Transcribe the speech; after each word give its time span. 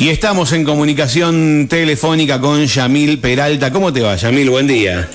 Y 0.00 0.10
estamos 0.10 0.52
en 0.52 0.62
comunicación 0.62 1.66
telefónica 1.68 2.40
con 2.40 2.64
Yamil 2.64 3.18
Peralta. 3.18 3.72
¿Cómo 3.72 3.92
te 3.92 4.00
va, 4.00 4.14
Yamil? 4.14 4.48
Buen 4.48 4.68
día. 4.68 5.08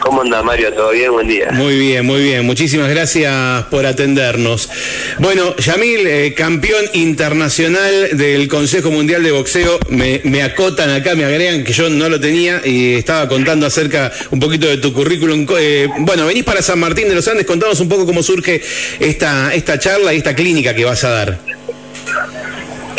¿Cómo 0.00 0.22
anda 0.22 0.42
Mario? 0.42 0.72
¿Todo 0.72 0.92
bien? 0.92 1.12
Buen 1.12 1.28
día. 1.28 1.50
Muy 1.52 1.76
bien, 1.78 2.06
muy 2.06 2.22
bien. 2.22 2.46
Muchísimas 2.46 2.88
gracias 2.88 3.64
por 3.64 3.84
atendernos. 3.84 4.70
Bueno, 5.18 5.54
Yamil, 5.56 6.06
eh, 6.06 6.34
campeón 6.34 6.86
internacional 6.94 8.16
del 8.16 8.48
Consejo 8.48 8.90
Mundial 8.90 9.22
de 9.22 9.32
Boxeo, 9.32 9.78
me, 9.90 10.22
me, 10.24 10.42
acotan 10.42 10.88
acá, 10.88 11.14
me 11.14 11.24
agregan 11.24 11.62
que 11.62 11.74
yo 11.74 11.90
no 11.90 12.08
lo 12.08 12.18
tenía 12.18 12.62
y 12.64 12.94
estaba 12.94 13.28
contando 13.28 13.66
acerca 13.66 14.10
un 14.30 14.40
poquito 14.40 14.68
de 14.68 14.78
tu 14.78 14.94
currículum. 14.94 15.46
Eh, 15.58 15.86
bueno, 15.98 16.24
venís 16.24 16.44
para 16.44 16.62
San 16.62 16.78
Martín 16.78 17.10
de 17.10 17.14
los 17.14 17.28
Andes, 17.28 17.44
contanos 17.44 17.78
un 17.80 17.90
poco 17.90 18.06
cómo 18.06 18.22
surge 18.22 18.62
esta, 19.00 19.52
esta 19.52 19.78
charla 19.78 20.14
y 20.14 20.16
esta 20.16 20.34
clínica 20.34 20.74
que 20.74 20.86
vas 20.86 21.04
a 21.04 21.10
dar. 21.10 21.38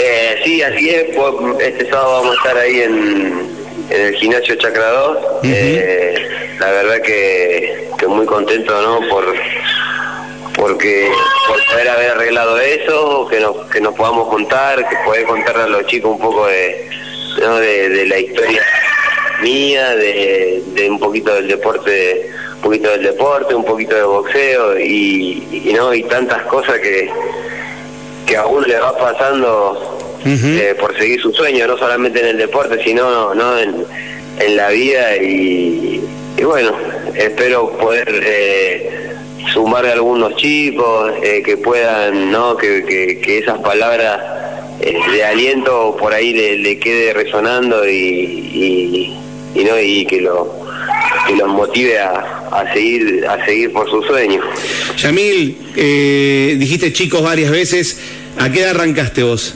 Eh, 0.02 0.40
sí, 0.44 0.62
así 0.62 0.90
es. 0.90 1.08
Este 1.60 1.90
sábado 1.90 2.22
vamos 2.22 2.32
a 2.32 2.38
estar 2.38 2.58
ahí 2.58 2.82
en, 2.82 3.50
el 3.90 4.16
gimnasio 4.16 4.56
Chacra 4.56 4.90
2. 4.92 5.18
eh, 5.44 6.30
la 6.60 6.72
verdad 6.72 7.02
que, 7.02 7.90
que, 7.98 8.08
muy 8.08 8.26
contento, 8.26 8.82
¿no? 8.82 9.08
Por 9.10 9.34
porque 10.56 11.10
por 11.48 11.58
poder 11.68 11.90
haber 11.90 12.12
arreglado 12.12 12.60
eso, 12.60 13.28
que 13.30 13.40
nos, 13.40 13.66
que 13.68 13.80
nos 13.80 13.96
podamos 13.96 14.28
contar, 14.28 14.88
que 14.90 14.96
poder 15.06 15.24
contarle 15.24 15.64
a 15.64 15.68
los 15.68 15.86
chicos 15.86 16.12
un 16.12 16.20
poco 16.20 16.48
de, 16.48 16.90
¿no? 17.42 17.58
de, 17.58 18.06
la 18.06 18.20
historia 18.20 18.62
mía, 19.42 19.96
de, 19.96 20.62
de, 20.68 20.90
un 20.90 21.00
poquito 21.00 21.34
del 21.34 21.48
deporte, 21.48 22.30
un 22.56 22.62
poquito 22.62 22.90
del 22.92 23.04
deporte, 23.04 23.56
un 23.56 23.64
poquito 23.64 23.96
de 23.96 24.04
boxeo 24.04 24.78
y, 24.78 25.62
y 25.66 25.74
no 25.74 25.94
y 25.94 26.04
tantas 26.04 26.42
cosas 26.44 26.78
que 26.80 27.10
que 28.30 28.38
a 28.38 28.46
uno 28.46 28.62
le 28.68 28.80
va 28.80 28.96
pasando 28.96 29.89
eh, 30.26 30.76
por 30.80 30.98
seguir 30.98 31.22
su 31.22 31.32
sueño, 31.32 31.68
no 31.68 31.78
solamente 31.78 32.20
en 32.20 32.28
el 32.28 32.38
deporte, 32.38 32.84
sino 32.84 33.34
no 33.34 33.58
en, 33.60 33.86
en 34.40 34.56
la 34.56 34.70
vida 34.70 35.18
y, 35.18 36.02
bueno, 36.44 36.72
espero 37.16 37.78
poder 37.78 38.24
eh, 38.26 39.12
sumar 39.54 39.86
a 39.86 39.94
algunos 39.94 40.36
chicos 40.38 41.12
eh, 41.22 41.42
que 41.44 41.58
puedan, 41.58 42.32
¿no? 42.32 42.56
Que, 42.56 43.20
que, 43.22 43.38
esas 43.38 43.60
palabras 43.60 44.22
eh, 44.80 44.98
de 45.12 45.24
aliento 45.24 45.98
por 46.00 46.14
ahí 46.14 46.34
le, 46.34 46.80
quede 46.80 47.14
resonando 47.14 47.88
y, 47.88 49.14
y, 49.54 49.64
no 49.64 49.80
y 49.80 50.06
que 50.06 50.22
lo 50.22 50.60
que 51.28 51.36
los 51.36 51.50
motive 51.50 52.00
a, 52.00 52.48
a, 52.52 52.74
seguir 52.74 53.26
a 53.28 53.46
seguir 53.46 53.74
por 53.74 53.90
su 53.90 54.02
sueño. 54.04 54.42
Yamil, 54.98 55.58
dijiste 56.58 56.94
chicos 56.94 57.22
varias 57.22 57.52
veces, 57.52 58.00
¿A 58.38 58.50
qué 58.52 58.62
edad 58.62 58.72
arrancaste 58.72 59.24
vos? 59.24 59.56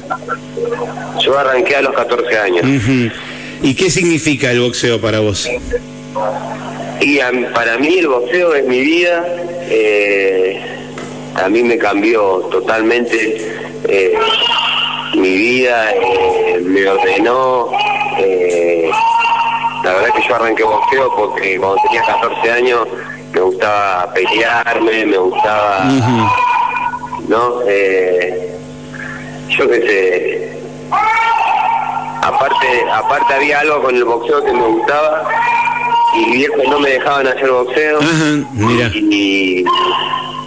Yo 1.24 1.38
arranqué 1.38 1.76
a 1.76 1.82
los 1.82 1.94
14 1.94 2.38
años. 2.38 2.66
¿Y 3.62 3.76
qué 3.76 3.90
significa 3.90 4.52
el 4.52 4.60
boxeo 4.60 5.00
para 5.00 5.20
vos? 5.20 5.48
Y 7.00 7.20
para 7.54 7.78
mí 7.78 7.98
el 8.00 8.08
boxeo 8.08 8.54
es 8.56 8.66
mi 8.66 8.82
vida. 8.82 9.26
Eh, 9.70 10.62
a 11.36 11.50
mí 11.50 11.64
me 11.64 11.78
cambió 11.78 12.40
totalmente 12.52 13.56
eh, 13.88 14.14
mi 15.16 15.30
vida, 15.30 15.92
eh, 15.92 16.60
me 16.62 16.88
ordenó. 16.88 17.72
la 19.84 19.94
verdad 19.94 20.10
que 20.16 20.28
yo 20.28 20.36
arranqué 20.36 20.64
boxeo 20.64 21.16
porque 21.16 21.58
cuando 21.58 21.78
tenía 21.84 22.04
14 22.04 22.52
años 22.52 22.88
me 23.34 23.42
gustaba 23.42 24.14
pelearme, 24.14 25.06
me 25.06 25.18
gustaba, 25.18 25.86
¿no? 27.28 27.62
Yo 29.58 29.70
qué 29.70 29.82
sé, 29.82 30.54
aparte, 32.22 32.68
aparte 32.92 33.34
había 33.34 33.59
algo 33.59 33.82
con 33.82 33.96
el 33.96 34.04
boxeo 34.04 34.44
que 34.44 34.54
me 34.54 34.62
gustaba 34.62 35.28
y 36.16 36.26
mi 36.26 36.38
viejo 36.38 36.56
no 36.70 36.80
me 36.80 36.92
dejaban 36.92 37.28
hacer 37.28 37.50
boxeo. 37.50 38.00
mira. 38.54 38.92
Y, 38.94 39.64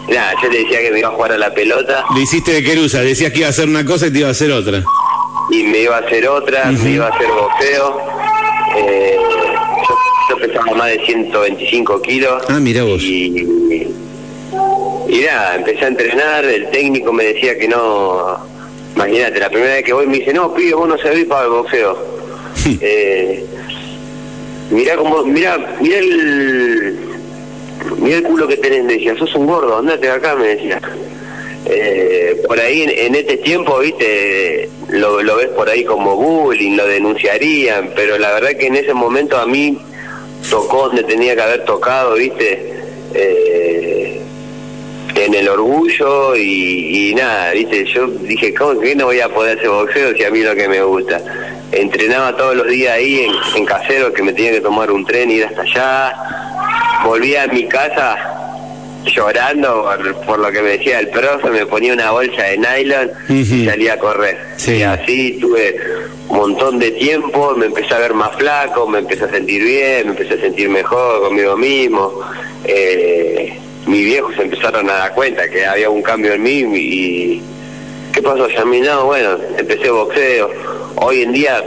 nada, 0.09 0.35
yo 0.43 0.49
le 0.49 0.59
decía 0.61 0.81
que 0.81 0.91
me 0.91 0.99
iba 1.01 1.09
a 1.09 1.13
jugar 1.13 1.33
a 1.33 1.39
la 1.39 1.53
pelota. 1.53 2.05
Le 2.15 2.23
hiciste 2.23 2.53
de 2.53 2.63
querusa, 2.63 3.01
decías 3.01 3.33
que 3.33 3.39
iba 3.39 3.49
a 3.49 3.51
hacer 3.51 3.69
una 3.69 3.85
cosa 3.85 4.07
y 4.07 4.13
te 4.13 4.21
iba 4.21 4.29
a 4.29 4.33
hacer 4.33 4.51
otra. 4.53 4.83
Y 5.51 5.63
me 5.65 5.79
iba 5.79 5.97
a 5.97 6.01
hacer 6.01 6.27
otra, 6.29 6.71
me 6.73 6.91
iba 6.91 7.07
a 7.07 7.11
hacer 7.11 7.29
boxeo. 7.29 8.01
Eh, 8.77 9.17
yo, 10.29 10.37
pesaba 10.39 10.75
más 10.75 10.89
de 10.89 11.07
125 11.07 12.03
kilos. 12.03 12.43
Ah, 12.49 12.59
mira 12.59 12.83
vos. 12.83 13.03
Y, 13.03 13.87
y 15.09 15.21
nada, 15.21 15.57
empecé 15.57 15.85
a 15.85 15.89
entrenar, 15.89 16.45
el 16.45 16.69
técnico 16.71 17.13
me 17.13 17.25
decía 17.25 17.57
que 17.57 17.69
no 17.69 18.56
Imagínate, 18.97 19.39
la 19.39 19.51
primera 19.51 19.75
vez 19.75 19.85
que 19.85 19.93
voy 19.93 20.07
me 20.07 20.19
dice, 20.19 20.33
no, 20.33 20.55
pibe, 20.55 20.75
vos 20.75 20.89
no 20.89 20.97
servís 20.97 21.27
para 21.27 21.45
el 21.45 21.51
boxeo. 21.51 21.99
eh, 22.81 23.45
mirá 24.71 24.97
como, 24.97 25.23
mirá, 25.25 25.77
mirá 25.81 25.99
el, 25.99 26.99
mirá 27.99 28.17
el 28.17 28.23
culo 28.25 28.49
que 28.49 28.57
tenés, 28.57 28.85
me 28.85 28.95
decía, 28.95 29.15
sos 29.19 29.35
un 29.35 29.47
gordo, 29.47 29.79
andate 29.79 30.11
acá, 30.11 30.35
me 30.35 30.49
decía. 30.49 30.81
Eh, 31.67 32.43
por 32.49 32.59
ahí 32.59 32.83
en, 32.83 33.15
este 33.15 33.37
tiempo, 33.37 33.81
viste, 33.81 34.71
lo, 34.89 35.23
lo 35.23 35.37
ves 35.37 35.49
por 35.49 35.69
ahí 35.69 35.85
como 35.85 36.17
bullying, 36.17 36.77
lo 36.77 36.87
denunciarían, 36.87 37.93
pero 37.95 38.17
la 38.19 38.33
verdad 38.33 38.53
que 38.59 38.69
en 38.69 38.77
ese 38.77 38.95
momento 38.95 39.37
a 39.37 39.47
mí 39.47 39.79
tocó 40.49 40.87
donde 40.87 41.03
tenía 41.03 41.35
que 41.35 41.43
haber 41.43 41.65
tocado, 41.67 42.15
viste. 42.15 42.73
Eh, 43.13 44.06
en 45.17 45.35
el 45.35 45.49
orgullo 45.49 46.37
y, 46.37 47.15
nada, 47.17 47.53
viste, 47.53 47.85
yo 47.87 48.07
dije, 48.07 48.55
¿cómo 48.55 48.81
que 48.81 48.95
no 48.95 49.07
voy 49.07 49.21
a 49.21 49.29
poder 49.29 49.59
hacer 49.59 49.71
boxeo 49.71 50.15
si 50.15 50.25
a 50.25 50.31
mí 50.31 50.41
lo 50.41 50.55
que 50.55 50.69
me 50.69 50.83
gusta? 50.83 51.21
Entrenaba 51.73 52.37
todos 52.37 52.57
los 52.57 52.69
días 52.69 52.95
ahí 52.95 53.21
en, 53.21 53.33
en 53.57 53.65
casero, 53.65 54.13
que 54.13 54.23
me 54.23 54.33
tenía 54.33 54.53
que 54.53 54.61
tomar 54.61 54.91
un 54.91 55.05
tren, 55.05 55.31
ir 55.31 55.45
hasta 55.45 55.63
allá, 55.63 56.15
volvía 57.05 57.45
a 57.45 57.47
mi 57.49 57.67
casa 57.67 58.37
llorando 59.11 59.89
por, 60.27 60.39
lo 60.39 60.51
que 60.51 60.63
me 60.63 60.71
decía 60.71 61.01
el 61.01 61.09
profe, 61.09 61.51
me 61.51 61.67
ponía 61.67 61.93
una 61.93 62.11
bolsa 62.11 62.43
de 62.43 62.59
nylon 62.59 63.11
y 63.29 63.65
salía 63.65 63.95
a 63.95 63.99
correr. 63.99 64.39
Y 64.67 64.83
así 64.83 65.39
tuve 65.41 65.77
un 66.29 66.37
montón 66.37 66.79
de 66.79 66.91
tiempo, 66.93 67.55
me 67.57 67.67
empecé 67.67 67.95
a 67.95 67.99
ver 67.99 68.15
más 68.15 68.35
flaco, 68.37 68.87
me 68.87 68.99
empecé 68.99 69.25
a 69.25 69.31
sentir 69.31 69.63
bien, 69.63 70.07
me 70.07 70.11
empecé 70.13 70.35
a 70.35 70.41
sentir 70.41 70.69
mejor 70.69 71.23
conmigo 71.23 71.57
mismo. 71.57 72.21
Eh, 72.65 73.59
mis 73.87 74.05
viejos 74.05 74.35
empezaron 74.39 74.91
a 74.91 74.95
dar 74.95 75.15
cuenta 75.15 75.49
que 75.49 75.65
había 75.65 75.89
un 75.89 76.03
cambio 76.03 76.33
en 76.33 76.43
mí 76.43 76.65
y 76.75 77.43
¿qué 78.13 78.21
pasó, 78.23 78.49
Yamil? 78.49 78.85
No, 78.85 79.07
bueno, 79.07 79.39
empecé 79.57 79.91
boxeo. 79.91 80.51
Hoy 80.97 81.23
en 81.23 81.33
día 81.33 81.63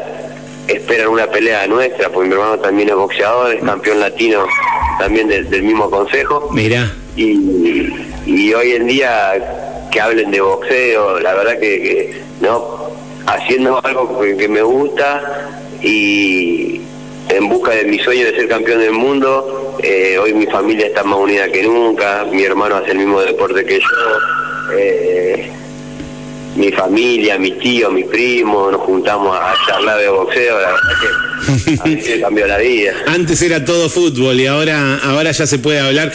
esperan 0.67 1.07
una 1.07 1.27
pelea 1.27 1.65
nuestra, 1.67 2.09
porque 2.09 2.27
mi 2.27 2.35
hermano 2.35 2.59
también 2.59 2.89
es 2.89 2.95
boxeador, 2.95 3.53
es 3.53 3.63
campeón 3.63 3.99
latino 3.99 4.45
también 4.99 5.27
del 5.27 5.63
mismo 5.63 5.89
consejo. 5.89 6.49
Mira. 6.51 6.93
Y, 7.15 7.89
y 8.25 8.53
hoy 8.53 8.73
en 8.73 8.87
día 8.87 9.87
que 9.91 10.01
hablen 10.01 10.31
de 10.31 10.41
boxeo, 10.41 11.19
la 11.19 11.33
verdad 11.33 11.59
que, 11.59 12.21
no, 12.41 12.91
haciendo 13.25 13.83
algo 13.83 14.19
que 14.19 14.47
me 14.47 14.61
gusta 14.61 15.49
y 15.81 16.81
en 17.29 17.47
busca 17.47 17.71
de 17.71 17.85
mi 17.85 17.99
sueño 17.99 18.25
de 18.25 18.35
ser 18.35 18.47
campeón 18.47 18.79
del 18.79 18.91
mundo, 18.91 19.58
eh, 19.83 20.17
hoy 20.17 20.33
mi 20.33 20.45
familia 20.47 20.87
está 20.87 21.03
más 21.03 21.19
unida 21.19 21.51
que 21.51 21.63
nunca, 21.63 22.25
mi 22.25 22.43
hermano 22.43 22.75
hace 22.75 22.91
el 22.91 22.99
mismo 22.99 23.21
deporte 23.21 23.65
que 23.65 23.79
yo. 23.79 24.77
Eh, 24.77 25.51
mi 26.59 26.71
familia, 26.73 27.39
mi 27.39 27.51
tío, 27.51 27.89
mi 27.89 28.03
primo, 28.03 28.69
nos 28.69 28.81
juntamos 28.81 29.33
a 29.33 29.53
charlar 29.65 29.97
de 29.97 30.09
boxeo, 30.09 30.59
la 30.59 30.67
verdad 30.67 31.83
que 31.85 32.01
se 32.01 32.19
cambió 32.19 32.47
la 32.47 32.57
vida. 32.57 32.93
Antes 33.07 33.41
era 33.41 33.63
todo 33.63 33.89
fútbol 33.89 34.39
y 34.39 34.45
ahora, 34.45 34.97
ahora 34.97 35.31
ya 35.31 35.47
se 35.47 35.57
puede 35.59 35.79
hablar. 35.79 36.11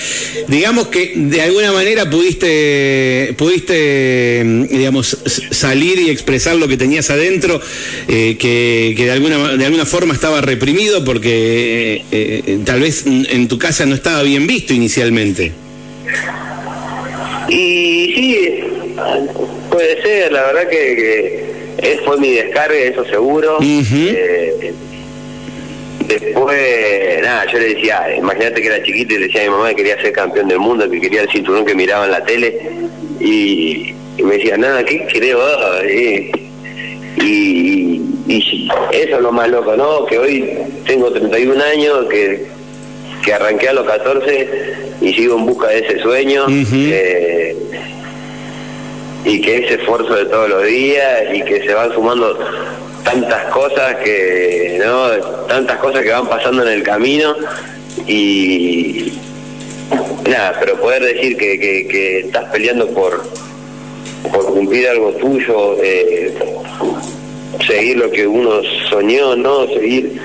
Digamos 0.47 0.88
que 0.88 1.15
de 1.16 1.41
alguna 1.41 1.72
manera 1.72 2.10
pudiste, 2.10 3.34
pudiste, 3.38 4.44
digamos, 4.71 5.16
salir 5.50 5.99
y 5.99 6.10
expresar 6.10 6.56
lo 6.56 6.69
que 6.69 6.76
tenías 6.76 7.09
adentro, 7.09 7.59
eh, 8.06 8.37
que, 8.38 8.94
de 8.97 9.11
alguna, 9.11 9.56
de 9.56 9.64
alguna 9.64 9.87
forma 9.87 10.12
estaba 10.12 10.43
reprimido 10.43 11.05
porque 11.06 12.05
eh, 12.12 12.43
eh, 12.47 12.58
tal 12.67 12.81
vez 12.81 13.06
en 13.06 13.49
tu 13.49 13.58
casa 13.58 13.87
no 13.87 13.94
estaba 13.94 14.23
bien 14.23 14.47
visto 14.47 14.75
inicialmente. 14.75 15.52
Y 17.49 18.12
sí, 18.14 18.49
Puede 19.75 20.00
ser, 20.03 20.31
la 20.31 20.43
verdad 20.43 20.69
que, 20.69 21.43
que 21.81 22.00
fue 22.05 22.17
mi 22.19 22.31
descargue, 22.31 22.87
eso 22.87 23.05
seguro. 23.06 23.59
Eh, 23.61 24.73
después, 26.06 27.21
nada, 27.21 27.44
yo 27.50 27.59
le 27.59 27.75
decía, 27.75 28.15
imagínate 28.17 28.62
que 28.62 28.69
era 28.69 28.81
chiquito 28.85 29.15
y 29.15 29.19
le 29.19 29.26
decía 29.26 29.41
a 29.41 29.44
mi 29.47 29.50
mamá 29.50 29.71
que 29.71 29.75
quería 29.75 30.00
ser 30.00 30.12
campeón 30.12 30.47
del 30.47 30.61
mundo, 30.61 30.88
que 30.88 31.00
quería 31.00 31.23
el 31.23 31.29
cinturón 31.29 31.65
que 31.65 31.75
miraba 31.75 32.05
en 32.05 32.12
la 32.12 32.25
tele. 32.25 32.56
Y, 33.19 33.94
me 34.23 34.37
decía, 34.37 34.56
nada, 34.56 34.85
¿qué 34.85 35.09
creo? 35.12 35.41
Y, 35.85 36.31
y, 37.21 38.69
eso 38.93 39.17
es 39.17 39.21
lo 39.21 39.32
más 39.32 39.49
loco, 39.50 39.76
¿no? 39.76 40.06
Que 40.06 40.19
hoy 40.21 40.50
tengo 40.87 41.11
31 41.11 41.65
años, 41.65 42.06
que, 42.09 42.47
que 43.25 43.32
arranqué 43.32 43.71
a 43.71 43.73
los 43.73 43.87
14 43.87 44.49
y 45.00 45.15
sigo 45.15 45.37
en 45.37 45.47
busca 45.47 45.67
de 45.67 45.81
ese 45.81 45.99
sueño 45.99 46.47
y 49.25 49.41
que 49.41 49.65
ese 49.65 49.75
esfuerzo 49.75 50.15
de 50.15 50.26
todos 50.26 50.49
los 50.49 50.67
días 50.67 51.25
y 51.32 51.43
que 51.43 51.62
se 51.62 51.75
van 51.75 51.93
sumando 51.93 52.38
tantas 53.05 53.44
cosas 53.53 53.97
que, 53.97 54.81
¿no? 54.85 55.11
Tantas 55.47 55.79
cosas 55.79 56.03
que 56.03 56.11
van 56.11 56.29
pasando 56.29 56.62
en 56.62 56.69
el 56.69 56.82
camino 56.82 57.35
y 58.06 59.12
nada, 60.29 60.56
pero 60.61 60.81
poder 60.81 61.03
decir 61.03 61.37
que, 61.37 61.59
que, 61.59 62.21
estás 62.21 62.50
peleando 62.50 62.87
por, 62.88 63.25
por 64.31 64.47
cumplir 64.47 64.88
algo 64.88 65.12
tuyo, 65.12 65.76
eh, 65.82 66.35
seguir 67.67 67.99
lo 67.99 68.11
que 68.11 68.26
uno 68.26 68.62
soñó, 68.91 69.37
¿no? 69.37 69.67
Seguir, 69.69 70.21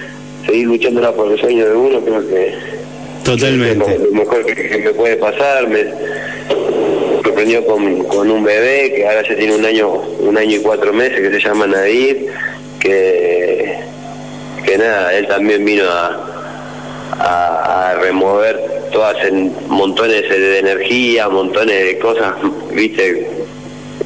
seguir 0.45 0.67
luchando 0.67 1.13
por 1.15 1.31
el 1.31 1.39
sueño 1.39 1.65
de 1.65 1.75
uno, 1.75 2.01
creo 2.01 2.27
que 2.27 2.79
Totalmente. 3.23 3.99
lo, 3.99 4.11
mejor 4.11 4.45
que, 4.45 4.93
puede 4.95 5.15
pasar. 5.17 5.67
Me 5.67 5.85
sorprendió 7.39 7.65
con, 7.65 8.31
un 8.31 8.43
bebé 8.43 8.93
que 8.93 9.07
ahora 9.07 9.23
ya 9.27 9.35
tiene 9.35 9.55
un 9.55 9.65
año, 9.65 9.89
un 10.19 10.37
año 10.37 10.57
y 10.57 10.59
cuatro 10.59 10.91
meses, 10.91 11.21
que 11.21 11.31
se 11.31 11.47
llama 11.47 11.67
Nadir, 11.67 12.27
que, 12.81 13.79
que 14.65 14.77
nada, 14.77 15.13
él 15.13 15.25
también 15.27 15.63
vino 15.63 15.85
a, 15.89 16.19
a, 17.19 17.95
remover 18.01 18.89
todas 18.91 19.23
en 19.23 19.53
montones 19.69 20.29
de 20.29 20.59
energía, 20.59 21.29
montones 21.29 21.85
de 21.85 21.99
cosas, 21.99 22.33
viste, 22.73 23.29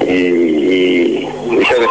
y, 0.06 1.22
yo 1.22 1.88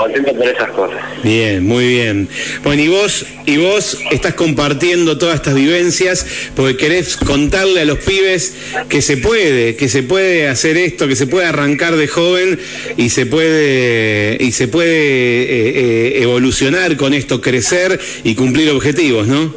contento 0.00 0.34
por 0.34 0.48
esas 0.48 0.70
cosas. 0.70 0.98
Bien, 1.22 1.64
muy 1.64 1.86
bien. 1.86 2.28
Bueno, 2.64 2.82
y 2.82 2.88
vos, 2.88 3.26
y 3.44 3.58
vos 3.58 3.98
estás 4.10 4.34
compartiendo 4.34 5.18
todas 5.18 5.36
estas 5.36 5.54
vivencias 5.54 6.26
porque 6.56 6.76
querés 6.76 7.16
contarle 7.16 7.82
a 7.82 7.84
los 7.84 7.98
pibes 7.98 8.54
que 8.88 9.02
se 9.02 9.18
puede, 9.18 9.76
que 9.76 9.88
se 9.88 10.02
puede 10.02 10.48
hacer 10.48 10.76
esto, 10.76 11.06
que 11.06 11.16
se 11.16 11.26
puede 11.26 11.46
arrancar 11.46 11.96
de 11.96 12.08
joven 12.08 12.58
y 12.96 13.10
se 13.10 13.26
puede 13.26 14.38
y 14.40 14.52
se 14.52 14.68
puede 14.68 15.42
eh, 15.42 15.72
eh, 15.74 16.22
evolucionar 16.22 16.96
con 16.96 17.12
esto, 17.12 17.40
crecer 17.40 18.00
y 18.24 18.34
cumplir 18.34 18.70
objetivos, 18.70 19.26
¿no? 19.26 19.54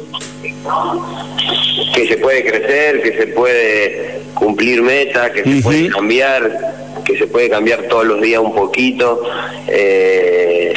Que 1.94 2.06
se 2.06 2.16
puede 2.18 2.44
crecer, 2.44 3.02
que 3.02 3.16
se 3.16 3.26
puede 3.28 4.20
cumplir 4.34 4.82
metas, 4.82 5.30
que 5.30 5.42
se 5.42 5.62
puede 5.62 5.88
cambiar 5.88 6.83
que 7.14 7.18
se 7.20 7.26
puede 7.28 7.48
cambiar 7.48 7.84
todos 7.84 8.06
los 8.06 8.20
días 8.20 8.40
un 8.40 8.54
poquito. 8.54 9.22
Eh, 9.68 10.72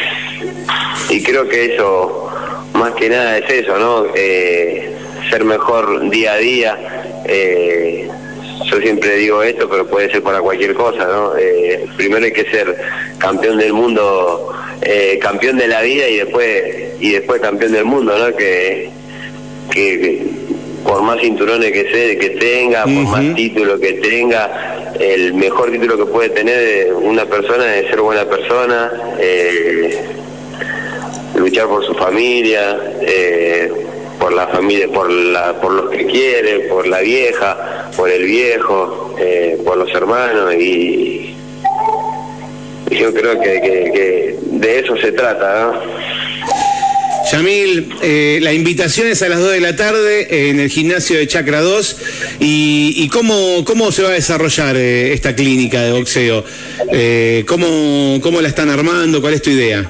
y 1.10 1.24
creo 1.24 1.48
que 1.48 1.74
eso, 1.74 2.30
más 2.74 2.94
que 2.94 3.10
nada, 3.10 3.38
es 3.40 3.50
eso, 3.50 3.78
¿no? 3.78 4.06
Eh, 4.16 4.92
ser 5.30 5.44
mejor 5.44 6.10
día 6.10 6.34
a 6.34 6.38
día. 6.38 6.78
Eh, 7.26 8.08
yo 8.70 8.80
siempre 8.80 9.16
digo 9.16 9.42
esto, 9.44 9.70
pero 9.70 9.88
puede 9.88 10.12
ser 10.12 10.22
para 10.22 10.42
cualquier 10.42 10.74
cosa, 10.74 11.06
¿no? 11.06 11.34
primero 11.96 12.26
hay 12.26 12.34
que 12.34 12.50
ser 12.50 12.76
campeón 13.18 13.58
del 13.58 13.72
mundo, 13.72 14.52
campeón 15.22 15.58
de 15.58 15.68
la 15.68 15.82
vida 15.82 16.10
y 16.10 16.18
después 16.18 16.64
y 17.00 17.12
después 17.12 17.40
campeón 17.40 17.72
del 17.72 17.86
mundo, 17.86 18.18
¿no? 18.18 18.36
Que, 18.36 18.90
que, 19.72 20.22
por 20.84 21.02
más 21.02 21.22
cinturones 21.22 21.72
que 21.72 21.92
se, 21.92 22.18
que 22.18 22.32
tenga, 22.32 22.84
por 22.84 23.04
más 23.06 23.36
títulos 23.36 23.80
que 23.80 23.94
tenga, 23.94 24.67
el 25.00 25.34
mejor 25.34 25.72
título 25.72 25.98
que 25.98 26.06
puede 26.06 26.30
tener 26.30 26.94
una 26.94 27.26
persona 27.26 27.76
es 27.76 27.90
ser 27.90 28.02
buena 28.02 28.26
persona, 28.26 28.92
eh, 29.20 30.00
luchar 31.36 31.68
por 31.68 31.86
su 31.86 31.94
familia, 31.94 32.80
eh, 33.02 33.72
por 34.20 34.34
la 34.34 34.48
familia, 34.48 34.88
por 34.88 35.10
la, 35.12 35.54
por 35.60 35.72
los 35.74 35.90
que 35.90 36.06
quiere, 36.06 36.62
por 36.62 36.88
la 36.88 37.00
vieja, 37.00 37.90
por 37.96 38.10
el 38.10 38.24
viejo, 38.24 39.16
eh, 39.20 39.60
por 39.64 39.78
los 39.78 39.94
hermanos 39.94 40.54
y, 40.56 41.36
yo 42.90 43.14
creo 43.14 43.40
que, 43.40 43.62
que, 43.62 44.40
de 44.42 44.80
eso 44.80 44.96
se 44.98 45.12
trata. 45.12 45.80
Yamil, 47.32 47.90
eh, 48.02 48.40
la 48.42 48.54
invitación 48.54 49.08
es 49.08 49.22
a 49.22 49.28
las 49.28 49.40
2 49.40 49.52
de 49.52 49.60
la 49.60 49.76
tarde 49.76 50.50
en 50.50 50.60
el 50.60 50.70
gimnasio 50.70 51.18
de 51.18 51.28
Chacra 51.28 51.62
2. 51.62 51.98
¿Y, 52.40 53.10
cómo, 53.10 53.66
cómo 53.66 53.92
se 53.92 54.04
va 54.04 54.10
a 54.10 54.14
desarrollar 54.14 54.78
eh, 54.78 55.14
esta 55.14 55.36
clínica 55.36 55.82
de 55.82 55.92
boxeo? 55.92 56.46
Eh, 56.92 57.44
¿cómo, 57.48 58.20
¿Cómo 58.22 58.40
la 58.40 58.48
están 58.48 58.70
armando? 58.70 59.20
¿Cuál 59.22 59.34
es 59.34 59.42
tu 59.42 59.50
idea? 59.50 59.90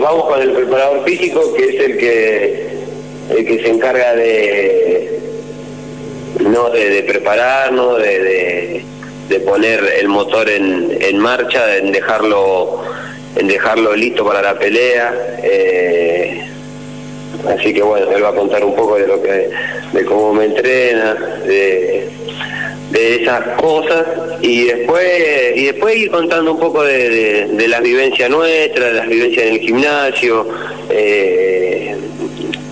vamos 0.00 0.24
con 0.24 0.40
el 0.40 0.52
preparador 0.52 1.04
físico, 1.04 1.52
que 1.52 1.64
es 1.64 1.84
el 1.84 1.98
que, 1.98 2.68
el 3.36 3.46
que 3.46 3.62
se 3.62 3.68
encarga 3.68 4.14
de, 4.16 5.20
no 6.40 6.70
de, 6.70 7.02
prepararnos, 7.02 7.98
de, 7.98 8.82
de, 9.28 9.40
poner 9.40 9.84
el 10.00 10.08
motor 10.08 10.48
en, 10.48 10.96
en 11.00 11.18
marcha, 11.18 11.76
en 11.76 11.92
dejarlo 11.92 12.82
en 13.36 13.48
dejarlo 13.48 13.94
listo 13.94 14.24
para 14.24 14.42
la 14.42 14.58
pelea. 14.58 15.38
Eh, 15.42 16.40
así 17.48 17.72
que 17.72 17.82
bueno, 17.82 18.10
él 18.10 18.22
va 18.22 18.30
a 18.30 18.34
contar 18.34 18.64
un 18.64 18.74
poco 18.74 18.96
de 18.96 19.06
lo 19.06 19.22
que, 19.22 19.50
de 19.92 20.04
cómo 20.04 20.32
me 20.34 20.46
entrena, 20.46 21.14
de, 21.46 22.08
esas 22.92 23.60
cosas 23.60 24.04
y 24.42 24.64
después 24.64 25.06
y 25.54 25.66
después 25.66 25.96
ir 25.96 26.10
contando 26.10 26.52
un 26.52 26.60
poco 26.60 26.82
de, 26.82 27.46
de, 27.46 27.68
las 27.68 27.82
vivencias 27.82 28.28
nuestras, 28.28 28.88
de 28.88 28.94
las 28.94 29.08
vivencias 29.08 29.46
en 29.46 29.54
el 29.54 29.60
gimnasio, 29.60 30.46
eh, 30.90 31.96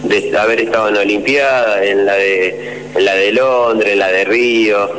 de 0.03 0.39
haber 0.39 0.61
estado 0.61 0.89
en 0.89 0.95
la 0.95 1.01
Olimpiada, 1.01 1.85
en 1.85 2.05
la 2.05 2.15
de 2.15 2.79
en 2.95 3.05
la 3.05 3.15
de 3.15 3.33
Londres, 3.33 3.93
en 3.93 3.99
la 3.99 4.09
de 4.09 4.25
Río 4.25 4.91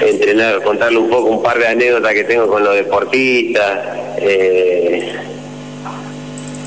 entrenar, 0.00 0.62
contarle 0.62 0.98
un 0.98 1.08
poco 1.08 1.28
un 1.30 1.42
par 1.42 1.58
de 1.58 1.66
anécdotas 1.66 2.12
que 2.12 2.24
tengo 2.24 2.46
con 2.46 2.64
los 2.64 2.74
deportistas, 2.74 3.80
eh, 4.18 5.14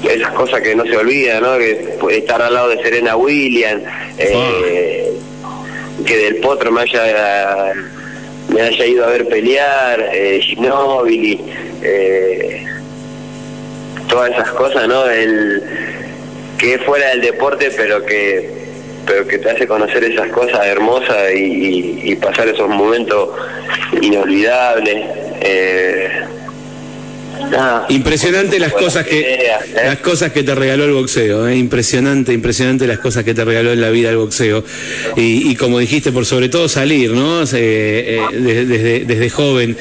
esas 0.03 0.31
cosas 0.33 0.61
que 0.61 0.75
no 0.75 0.85
se 0.85 0.95
olvidan, 0.95 1.43
¿no? 1.43 1.57
Que 1.57 1.97
estar 2.11 2.41
al 2.41 2.53
lado 2.53 2.69
de 2.69 2.81
Serena 2.81 3.15
Williams, 3.15 3.83
eh, 4.17 5.11
que 6.05 6.17
del 6.17 6.37
potro 6.37 6.71
me 6.71 6.81
haya 6.81 7.73
me 8.49 8.61
haya 8.61 8.85
ido 8.85 9.05
a 9.05 9.09
ver 9.09 9.27
pelear, 9.27 10.09
eh, 10.13 10.39
Ginóbili, 10.41 11.39
eh, 11.81 12.65
todas 14.07 14.31
esas 14.31 14.49
cosas, 14.51 14.87
¿no? 14.87 15.05
El, 15.09 15.61
que 16.57 16.75
es 16.75 16.81
fuera 16.83 17.09
del 17.09 17.21
deporte, 17.21 17.71
pero 17.75 18.05
que 18.05 18.56
pero 19.07 19.25
que 19.25 19.37
te 19.39 19.49
hace 19.49 19.65
conocer 19.65 20.03
esas 20.03 20.29
cosas 20.29 20.65
hermosas 20.65 21.33
y, 21.33 22.15
pasar 22.17 22.47
esos 22.47 22.67
momentos 22.67 23.29
inolvidables. 24.01 25.05
Eh, 25.41 26.26
impresionante 27.89 28.59
las 28.59 28.73
cosas 28.73 29.05
que 29.05 29.19
¿eh? 29.19 29.49
las 29.75 29.97
cosas 29.97 30.31
que 30.31 30.43
te 30.43 30.53
regaló 30.55 30.85
el 30.85 30.93
boxeo, 30.93 31.47
¿eh? 31.47 31.55
impresionante, 31.55 32.33
impresionante 32.33 32.87
las 32.87 32.99
cosas 32.99 33.23
que 33.23 33.33
te 33.33 33.43
regaló 33.43 33.71
en 33.71 33.81
la 33.81 33.89
vida 33.89 34.09
el 34.09 34.17
boxeo 34.17 34.63
y, 35.15 35.55
como 35.55 35.79
dijiste 35.79 36.11
por 36.11 36.25
sobre 36.25 36.49
todo 36.49 36.67
salir, 36.67 37.11
¿no? 37.11 37.39
desde, 37.39 39.05
desde, 39.05 39.29
joven. 39.29 39.77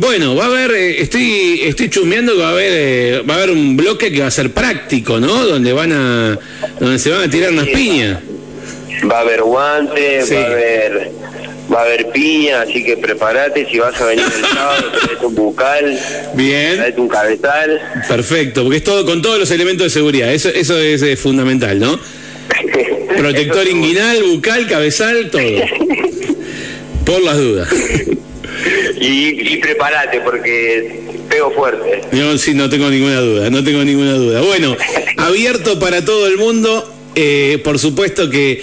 bueno, 0.00 0.36
va 0.36 0.44
a 0.44 0.48
haber, 0.48 0.72
estoy 0.72 1.60
estoy 1.64 1.88
chusmeando 1.88 2.34
que 2.34 2.42
va 2.42 2.48
a 2.48 2.52
haber 2.52 3.28
va 3.28 3.34
a 3.34 3.36
haber 3.38 3.50
un 3.50 3.76
bloque 3.76 4.12
que 4.12 4.20
va 4.20 4.26
a 4.26 4.30
ser 4.30 4.52
práctico, 4.52 5.20
¿no? 5.20 5.46
Donde 5.46 5.72
van 5.72 5.92
a 5.92 6.38
donde 6.78 6.98
se 6.98 7.10
van 7.10 7.22
a 7.22 7.30
tirar 7.30 7.52
unas 7.52 7.68
piñas. 7.68 8.18
Va 9.10 9.18
a 9.18 9.20
haber 9.20 9.42
guantes, 9.42 10.32
va 10.32 10.40
a 10.40 10.46
haber 10.46 11.19
va 11.72 11.80
a 11.80 11.84
haber 11.84 12.10
piña, 12.10 12.62
así 12.62 12.84
que 12.84 12.96
prepárate, 12.96 13.66
si 13.70 13.78
vas 13.78 13.98
a 14.00 14.06
venir 14.06 14.24
el 14.24 14.44
sábado, 14.44 14.92
traes 14.92 15.20
un 15.22 15.34
bucal, 15.34 15.98
bien, 16.34 16.76
traes 16.76 16.98
un 16.98 17.08
cabezal. 17.08 17.80
Perfecto, 18.08 18.62
porque 18.62 18.78
es 18.78 18.84
todo 18.84 19.04
con 19.04 19.22
todos 19.22 19.38
los 19.38 19.50
elementos 19.50 19.84
de 19.84 19.90
seguridad, 19.90 20.32
eso, 20.32 20.48
eso 20.48 20.78
es, 20.78 21.20
fundamental, 21.20 21.78
¿no? 21.78 21.98
Protector 23.16 23.68
inguinal, 23.68 24.22
bucal, 24.24 24.66
cabezal, 24.66 25.30
todo. 25.30 25.62
Por 27.04 27.22
las 27.22 27.36
dudas. 27.36 27.68
Y, 29.00 29.54
y 29.54 29.56
prepárate, 29.56 30.20
porque 30.20 31.00
pego 31.30 31.50
fuerte. 31.52 32.02
No, 32.12 32.36
sí, 32.36 32.52
no 32.52 32.68
tengo 32.68 32.90
ninguna 32.90 33.20
duda, 33.20 33.48
no 33.48 33.64
tengo 33.64 33.82
ninguna 33.82 34.12
duda. 34.12 34.42
Bueno, 34.42 34.76
abierto 35.16 35.78
para 35.78 36.04
todo 36.04 36.26
el 36.26 36.36
mundo. 36.36 36.99
Eh, 37.16 37.58
por 37.64 37.78
supuesto 37.78 38.30
que, 38.30 38.62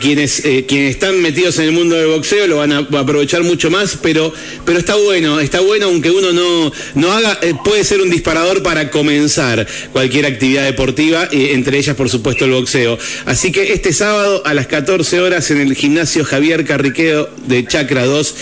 quienes, 0.00 0.44
eh, 0.44 0.64
quienes 0.68 0.90
están 0.90 1.20
metidos 1.22 1.58
en 1.58 1.66
el 1.66 1.72
mundo 1.72 1.96
del 1.96 2.08
boxeo 2.08 2.46
lo 2.46 2.58
van 2.58 2.72
a, 2.72 2.78
aprovechar 2.78 3.42
mucho 3.42 3.70
más, 3.70 3.98
pero, 4.02 4.32
pero 4.66 4.78
está 4.78 4.96
bueno, 4.96 5.40
está 5.40 5.60
bueno 5.60 5.86
aunque 5.86 6.10
uno 6.10 6.32
no, 6.32 6.72
no 6.94 7.12
haga, 7.12 7.38
eh, 7.42 7.54
puede 7.64 7.84
ser 7.84 8.02
un 8.02 8.10
disparador 8.10 8.62
para 8.62 8.90
comenzar 8.90 9.66
cualquier 9.92 10.26
actividad 10.26 10.64
deportiva, 10.64 11.28
entre 11.32 11.78
ellas 11.78 11.96
por 11.96 12.10
supuesto 12.10 12.44
el 12.44 12.50
boxeo. 12.50 12.98
Así 13.24 13.50
que 13.50 13.72
este 13.72 13.92
sábado 13.92 14.42
a 14.44 14.52
las 14.52 14.66
14 14.66 15.20
horas 15.20 15.50
en 15.50 15.60
el 15.60 15.74
gimnasio 15.74 16.24
Javier 16.24 16.66
Carriqueo 16.66 17.30
de 17.46 17.66
Chacra 17.66 18.04
2, 18.04 18.34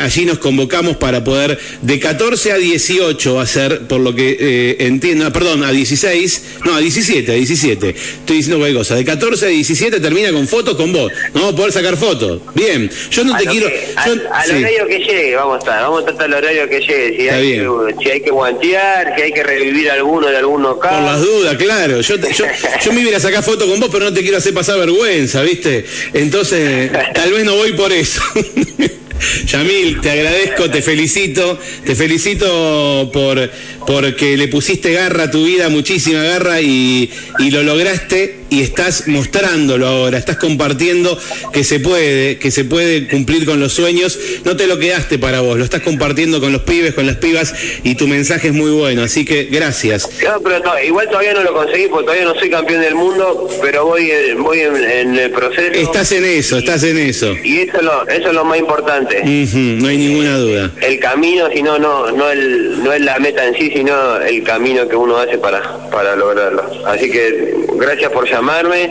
allí 0.00 0.24
nos 0.26 0.38
convocamos 0.38 0.96
para 0.96 1.24
poder 1.24 1.58
de 1.82 1.98
14 1.98 2.52
a 2.52 2.56
18 2.56 3.40
hacer, 3.40 3.88
por 3.88 4.00
lo 4.00 4.14
que 4.14 4.76
entiendo, 4.78 5.26
ah, 5.26 5.32
perdón, 5.32 5.64
a 5.64 5.72
16, 5.72 6.42
no, 6.64 6.74
a 6.74 6.80
17, 6.80 7.32
a 7.32 7.34
17. 7.34 7.88
Estoy 7.88 8.36
diciendo 8.36 8.59
cualquier 8.60 8.78
cosa. 8.78 8.94
De 8.96 9.04
14 9.04 9.46
a 9.46 9.48
17 9.48 10.00
termina 10.00 10.32
con 10.32 10.46
fotos 10.46 10.76
con 10.76 10.92
vos. 10.92 11.12
No 11.34 11.40
vamos 11.40 11.52
a 11.52 11.56
poder 11.56 11.72
sacar 11.72 11.96
fotos. 11.96 12.40
Bien, 12.54 12.90
yo 13.10 13.24
no 13.24 13.36
te 13.36 13.46
quiero... 13.46 13.68
al, 13.96 14.20
horario 14.50 14.86
que 14.86 14.98
llegue, 14.98 15.36
vamos 15.36 15.56
a 15.56 15.58
estar. 15.58 15.82
Vamos 15.82 16.02
a 16.02 16.06
tratar 16.06 16.26
el 16.28 16.34
horario 16.34 16.68
que 16.68 16.80
llegue. 16.80 17.16
Si, 17.16 17.28
hay, 17.28 17.52
Que, 17.52 17.94
si 18.02 18.10
hay 18.10 18.20
que 18.20 18.30
guantear, 18.30 19.14
si 19.16 19.22
hay 19.22 19.32
que 19.32 19.42
revivir 19.42 19.90
alguno 19.90 20.28
de 20.28 20.36
algunos 20.36 20.78
casos. 20.78 20.98
Por 20.98 21.06
las 21.06 21.20
dudas, 21.20 21.56
claro. 21.56 22.00
Yo, 22.00 22.16
yo, 22.16 22.44
yo 22.84 22.92
me 22.92 23.00
iba 23.00 23.16
a 23.16 23.20
sacar 23.20 23.42
fotos 23.42 23.68
con 23.68 23.80
vos, 23.80 23.88
pero 23.92 24.04
no 24.06 24.12
te 24.12 24.22
quiero 24.22 24.38
hacer 24.38 24.54
pasar 24.54 24.78
vergüenza, 24.78 25.42
¿viste? 25.42 25.84
Entonces, 26.12 26.90
tal 27.14 27.32
vez 27.32 27.44
no 27.44 27.56
voy 27.56 27.72
por 27.72 27.92
eso. 27.92 28.22
Yamil, 29.46 30.00
te 30.00 30.10
agradezco, 30.10 30.70
te 30.70 30.82
felicito, 30.82 31.58
te 31.84 31.94
felicito 31.94 33.10
por 33.12 33.50
porque 33.86 34.36
le 34.36 34.48
pusiste 34.48 34.92
garra 34.92 35.24
a 35.24 35.30
tu 35.30 35.44
vida, 35.44 35.68
muchísima 35.68 36.22
garra 36.22 36.60
y, 36.60 37.10
y 37.38 37.50
lo 37.50 37.62
lograste 37.62 38.39
y 38.50 38.62
estás 38.62 39.06
mostrándolo 39.06 39.86
ahora, 39.86 40.18
estás 40.18 40.36
compartiendo 40.36 41.16
que 41.52 41.64
se 41.64 41.80
puede, 41.80 42.38
que 42.38 42.50
se 42.50 42.64
puede 42.64 43.08
cumplir 43.08 43.46
con 43.46 43.60
los 43.60 43.72
sueños. 43.72 44.18
No 44.44 44.56
te 44.56 44.66
lo 44.66 44.78
quedaste 44.78 45.18
para 45.18 45.40
vos, 45.40 45.56
lo 45.56 45.64
estás 45.64 45.82
compartiendo 45.82 46.40
con 46.40 46.52
los 46.52 46.62
pibes, 46.62 46.94
con 46.94 47.06
las 47.06 47.16
pibas 47.16 47.54
y 47.84 47.94
tu 47.94 48.08
mensaje 48.08 48.48
es 48.48 48.54
muy 48.54 48.72
bueno, 48.72 49.02
así 49.02 49.24
que 49.24 49.44
gracias. 49.44 50.08
pero 50.42 50.60
igual 50.84 51.08
todavía 51.08 51.32
no 51.34 51.42
lo 51.42 51.54
conseguí 51.54 51.86
porque 51.88 52.06
todavía 52.06 52.24
no 52.24 52.34
soy 52.34 52.50
campeón 52.50 52.80
del 52.82 52.94
mundo, 52.96 53.48
pero 53.62 53.86
voy, 53.86 54.10
voy 54.38 54.60
en, 54.60 55.16
el 55.16 55.30
proceso. 55.30 55.72
Estás 55.72 56.12
en 56.12 56.24
eso, 56.24 56.58
estás 56.58 56.82
en 56.82 56.98
eso. 56.98 57.34
Y 57.44 57.60
eso 57.60 57.78
es 57.78 57.82
lo, 57.82 58.08
eso 58.08 58.28
es 58.28 58.34
lo 58.34 58.44
más 58.44 58.58
importante. 58.58 59.22
no 59.24 59.88
hay 59.88 59.96
ninguna 59.96 60.36
duda. 60.38 60.72
El 60.80 60.98
camino, 60.98 61.48
si 61.54 61.62
no, 61.62 61.78
no, 61.78 62.10
no, 62.10 62.30
el, 62.30 62.82
no 62.82 62.92
es 62.92 63.00
la 63.00 63.18
meta 63.18 63.46
en 63.46 63.54
sí, 63.54 63.70
sino 63.72 64.16
el 64.20 64.42
camino 64.42 64.88
que 64.88 64.96
uno 64.96 65.16
hace 65.18 65.38
para, 65.38 65.88
para 65.90 66.16
lograrlo. 66.16 66.64
Así 66.86 67.10
que 67.10 67.54
gracias 67.80 68.12
por 68.12 68.28
llamarme. 68.28 68.90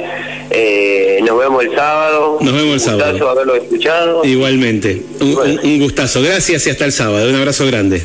Eh, 0.49 1.19
nos 1.25 1.39
vemos 1.39 1.63
el 1.63 1.75
sábado. 1.75 2.37
Nos 2.41 2.53
vemos 2.53 2.73
el 2.73 2.79
sábado. 2.79 3.05
Un 3.05 3.11
gustazo 3.11 3.29
haberlo 3.29 3.55
escuchado. 3.55 4.25
Igualmente. 4.25 5.03
Un, 5.21 5.79
gustazo. 5.79 6.21
Gracias 6.21 6.65
y 6.67 6.69
hasta 6.69 6.85
el 6.85 6.91
sábado. 6.91 7.29
Un 7.29 7.35
abrazo 7.35 7.65
grande. 7.67 8.03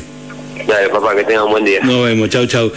Dale, 0.67 0.89
papá, 0.89 1.15
que 1.15 1.23
tenga 1.23 1.43
un 1.43 1.51
buen 1.51 1.65
día. 1.65 1.79
Nos 1.83 2.05
vemos, 2.05 2.29
chau, 2.29 2.47
chau. 2.47 2.71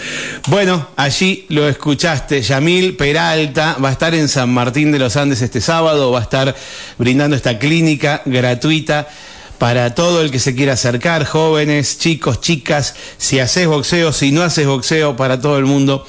Bueno, 0.47 0.89
allí 0.95 1.45
lo 1.49 1.67
escuchaste. 1.67 2.41
Yamil 2.41 2.95
Peralta 2.95 3.77
va 3.83 3.89
a 3.89 3.91
estar 3.91 4.13
en 4.13 4.27
San 4.27 4.49
Martín 4.49 4.91
de 4.91 4.99
los 4.99 5.15
Andes 5.15 5.41
este 5.41 5.59
sábado, 5.59 6.11
va 6.11 6.19
a 6.19 6.23
estar 6.23 6.55
brindando 6.97 7.35
esta 7.35 7.57
clínica 7.57 8.21
gratuita 8.25 9.07
para 9.57 9.95
todo 9.95 10.21
el 10.21 10.29
que 10.29 10.39
se 10.39 10.55
quiera 10.55 10.73
acercar, 10.73 11.25
jóvenes, 11.25 11.97
chicos, 11.97 12.39
chicas, 12.41 12.95
si 13.17 13.39
haces 13.39 13.67
boxeo, 13.67 14.13
si 14.13 14.31
no 14.31 14.43
haces 14.43 14.67
boxeo, 14.67 15.15
para 15.15 15.41
todo 15.41 15.57
el 15.57 15.65
mundo 15.65 16.05